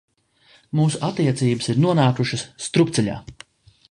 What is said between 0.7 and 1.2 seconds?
Mūsu